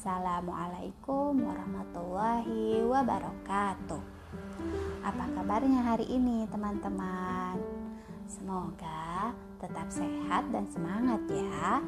Assalamualaikum 0.00 1.44
warahmatullahi 1.44 2.80
wabarakatuh. 2.88 4.00
Apa 5.04 5.24
kabarnya 5.36 5.92
hari 5.92 6.08
ini, 6.08 6.48
teman-teman? 6.48 7.60
Semoga 8.24 9.36
tetap 9.60 9.92
sehat 9.92 10.48
dan 10.56 10.64
semangat 10.72 11.20
ya. 11.28 11.84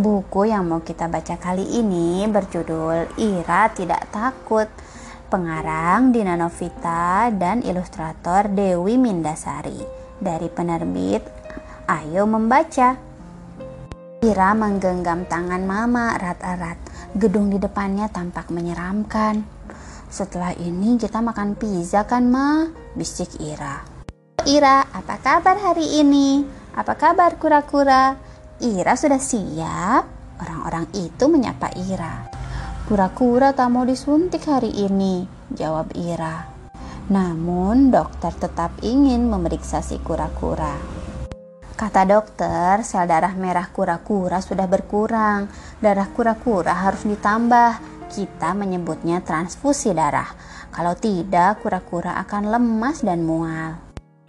Buku 0.00 0.48
yang 0.48 0.64
mau 0.64 0.80
kita 0.80 1.12
baca 1.12 1.36
kali 1.36 1.76
ini 1.76 2.24
berjudul 2.24 3.20
Ira 3.20 3.68
Tidak 3.68 4.08
Takut 4.08 4.96
pengarang 5.28 6.10
Dina 6.10 6.34
Novita 6.40 7.28
dan 7.28 7.60
ilustrator 7.60 8.48
Dewi 8.48 8.96
Mindasari 8.96 9.76
dari 10.16 10.48
penerbit 10.48 11.20
Ayo 11.84 12.24
Membaca. 12.24 12.96
Ira 14.18 14.50
menggenggam 14.56 15.28
tangan 15.30 15.62
mama 15.62 16.16
erat-erat. 16.18 16.80
Gedung 17.14 17.52
di 17.52 17.60
depannya 17.60 18.10
tampak 18.10 18.50
menyeramkan. 18.50 19.44
Setelah 20.08 20.56
ini 20.56 20.96
kita 20.96 21.20
makan 21.20 21.54
pizza 21.54 22.02
kan 22.08 22.26
ma? 22.26 22.66
Bisik 22.96 23.38
Ira. 23.38 23.84
Ira, 24.48 24.88
apa 24.90 25.20
kabar 25.20 25.60
hari 25.60 26.02
ini? 26.02 26.42
Apa 26.72 26.96
kabar 26.96 27.36
kura-kura? 27.36 28.16
Ira 28.58 28.96
sudah 28.96 29.20
siap? 29.20 30.04
Orang-orang 30.40 30.88
itu 30.96 31.24
menyapa 31.28 31.68
Ira. 31.76 32.27
Kura-kura 32.88 33.52
tak 33.52 33.68
mau 33.68 33.84
disuntik 33.84 34.48
hari 34.48 34.72
ini, 34.72 35.28
jawab 35.52 35.92
Ira. 35.92 36.48
Namun 37.12 37.92
dokter 37.92 38.32
tetap 38.32 38.80
ingin 38.80 39.28
memeriksa 39.28 39.84
si 39.84 40.00
kura-kura. 40.00 40.72
Kata 41.76 42.08
dokter, 42.08 42.80
sel 42.80 43.04
darah 43.04 43.36
merah 43.36 43.68
kura-kura 43.68 44.40
sudah 44.40 44.64
berkurang. 44.64 45.52
Darah 45.84 46.08
kura-kura 46.16 46.72
harus 46.72 47.04
ditambah. 47.04 47.76
Kita 48.08 48.56
menyebutnya 48.56 49.20
transfusi 49.20 49.92
darah. 49.92 50.32
Kalau 50.72 50.96
tidak, 50.96 51.60
kura-kura 51.60 52.16
akan 52.24 52.56
lemas 52.56 53.04
dan 53.04 53.20
mual. 53.20 53.76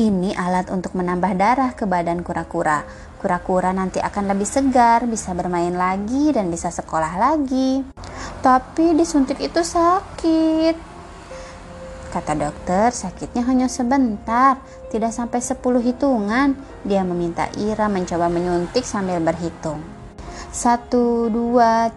Ini 0.03 0.35
alat 0.35 0.67
untuk 0.67 0.99
menambah 0.99 1.31
darah 1.39 1.71
ke 1.79 1.87
badan 1.87 2.27
kura-kura. 2.27 2.83
Kura-kura 3.23 3.71
nanti 3.71 4.03
akan 4.03 4.35
lebih 4.35 4.47
segar, 4.47 5.07
bisa 5.07 5.31
bermain 5.31 5.75
lagi, 5.75 6.35
dan 6.35 6.51
bisa 6.51 6.67
sekolah 6.71 7.15
lagi. 7.19 7.98
Tapi 8.39 8.95
disuntik 8.95 9.39
itu 9.43 9.59
sakit. 9.59 10.75
Kata 12.09 12.33
dokter, 12.33 12.89
sakitnya 12.89 13.45
hanya 13.45 13.69
sebentar, 13.69 14.57
tidak 14.89 15.13
sampai 15.13 15.43
10 15.43 15.61
hitungan. 15.83 16.57
Dia 16.81 17.05
meminta 17.05 17.45
Ira 17.59 17.85
mencoba 17.85 18.31
menyuntik 18.31 18.81
sambil 18.81 19.21
berhitung. 19.21 19.83
1, 20.49 20.89
2, 21.29 21.29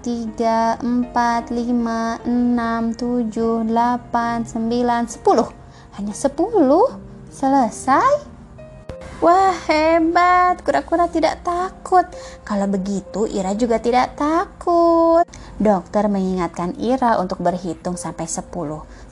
3, 0.05 0.85
4, 0.85 1.49
5, 1.49 2.29
6, 2.29 2.93
7, 3.01 3.65
8, 3.65 4.45
9, 4.45 5.09
10. 5.09 5.49
Hanya 5.97 6.13
10? 6.13 7.01
Selesai? 7.33 8.32
Wah 9.23 9.55
hebat, 9.71 10.67
kura-kura 10.67 11.07
tidak 11.07 11.47
takut. 11.47 12.03
Kalau 12.43 12.67
begitu 12.67 13.31
Ira 13.31 13.55
juga 13.55 13.79
tidak 13.79 14.19
takut. 14.19 15.23
Dokter 15.63 16.11
mengingatkan 16.11 16.75
Ira 16.75 17.23
untuk 17.23 17.39
berhitung 17.39 17.95
sampai 17.95 18.27
10. 18.27 18.51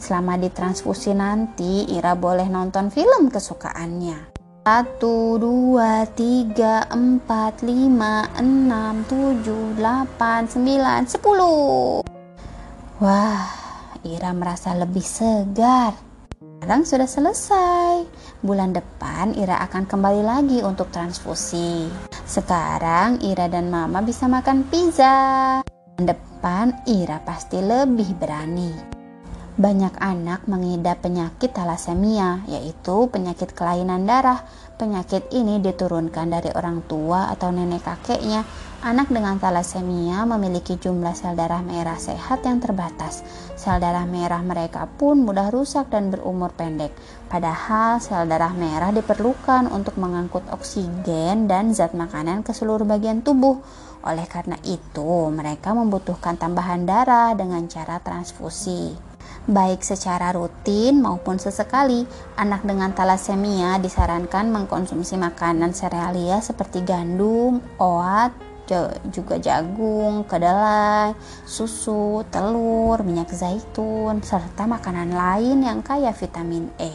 Selama 0.03 0.35
ditransfusi 0.35 1.15
nanti, 1.15 1.87
Ira 1.95 2.19
boleh 2.19 2.51
nonton 2.51 2.91
film 2.91 3.31
kesukaannya. 3.31 4.35
1, 4.67 4.99
2, 4.99 6.03
3, 6.19 6.91
4, 6.91 7.63
5, 7.63 8.35
6, 8.35 9.07
7, 9.07 9.79
8, 9.79 10.51
9, 10.51 11.07
10. 11.07 12.03
Wah, 12.99 13.47
Ira 14.03 14.35
merasa 14.35 14.75
lebih 14.75 15.07
segar. 15.07 15.95
Sekarang 16.59 16.83
sudah 16.83 17.07
selesai. 17.07 17.90
Bulan 18.41 18.73
depan 18.73 19.37
Ira 19.37 19.61
akan 19.69 19.85
kembali 19.85 20.25
lagi 20.25 20.59
untuk 20.65 20.89
transfusi. 20.89 21.93
Sekarang 22.25 23.21
Ira 23.21 23.53
dan 23.53 23.69
Mama 23.69 24.01
bisa 24.01 24.33
makan 24.33 24.65
pizza. 24.73 25.61
Bulan 25.69 26.09
depan 26.09 26.67
Ira 26.89 27.21
pasti 27.21 27.61
lebih 27.61 28.17
berani. 28.17 29.00
Banyak 29.59 29.99
anak 29.99 30.47
mengidap 30.47 31.03
penyakit 31.03 31.51
thalassemia, 31.51 32.47
yaitu 32.47 33.11
penyakit 33.11 33.57
kelainan 33.57 34.07
darah. 34.07 34.47
Penyakit 34.79 35.33
ini 35.35 35.59
diturunkan 35.59 36.31
dari 36.31 36.51
orang 36.55 36.85
tua 36.87 37.33
atau 37.33 37.51
nenek 37.51 37.85
kakeknya 37.85 38.47
Anak 38.81 39.13
dengan 39.13 39.37
thalassemia 39.37 40.25
memiliki 40.25 40.81
jumlah 40.81 41.13
sel 41.13 41.37
darah 41.37 41.61
merah 41.61 42.01
sehat 42.01 42.49
yang 42.49 42.65
terbatas. 42.65 43.21
Sel 43.53 43.77
darah 43.77 44.09
merah 44.09 44.41
mereka 44.41 44.89
pun 44.89 45.21
mudah 45.21 45.53
rusak 45.53 45.93
dan 45.93 46.09
berumur 46.09 46.49
pendek. 46.57 46.89
Padahal 47.29 48.01
sel 48.01 48.25
darah 48.25 48.57
merah 48.57 48.89
diperlukan 48.89 49.69
untuk 49.69 50.01
mengangkut 50.01 50.49
oksigen 50.49 51.45
dan 51.45 51.77
zat 51.77 51.93
makanan 51.93 52.41
ke 52.41 52.57
seluruh 52.57 52.89
bagian 52.89 53.21
tubuh. 53.21 53.61
Oleh 54.01 54.25
karena 54.25 54.57
itu, 54.65 55.29
mereka 55.29 55.77
membutuhkan 55.77 56.41
tambahan 56.41 56.89
darah 56.89 57.37
dengan 57.37 57.69
cara 57.69 58.01
transfusi. 58.01 59.10
Baik 59.49 59.81
secara 59.81 60.37
rutin 60.37 61.01
maupun 61.01 61.41
sesekali, 61.41 62.05
anak 62.37 62.61
dengan 62.61 62.93
thalassemia 62.93 63.81
disarankan 63.81 64.53
mengkonsumsi 64.53 65.17
makanan 65.17 65.73
serealia 65.73 66.45
seperti 66.45 66.85
gandum, 66.85 67.65
oat, 67.81 68.37
juga 69.11 69.41
jagung, 69.43 70.23
kedelai, 70.29 71.17
susu, 71.49 72.23
telur, 72.31 73.03
minyak 73.03 73.33
zaitun, 73.35 74.23
serta 74.23 74.69
makanan 74.69 75.11
lain 75.11 75.67
yang 75.67 75.81
kaya 75.83 76.15
vitamin 76.15 76.71
E. 76.79 76.93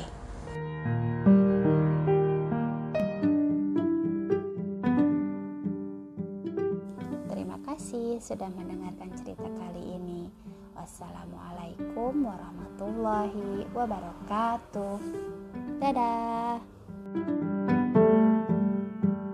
Terima 7.28 7.58
kasih 7.68 8.24
sudah 8.24 8.48
mendengarkan 8.56 9.12
cerita 9.20 9.50
kali 9.60 9.84
ini. 9.84 9.95
Wassalamualaikum 10.86 12.30
warahmatullahi 12.30 13.66
wabarakatuh. 13.74 15.02
Dadah. 15.82 16.62